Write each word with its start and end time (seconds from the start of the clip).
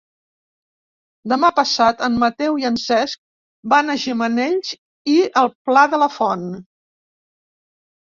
Demà 1.33 1.49
passat 1.57 1.99
en 2.07 2.15
Mateu 2.23 2.57
i 2.61 2.65
en 2.69 2.79
Cesc 2.83 3.19
van 3.73 3.91
a 3.95 3.97
Gimenells 4.05 4.71
i 5.17 5.19
el 5.43 5.51
Pla 5.69 5.85
de 5.93 6.01
la 6.05 6.09
Font. 6.15 6.49